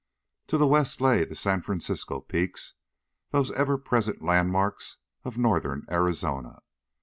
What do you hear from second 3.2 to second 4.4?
those ever present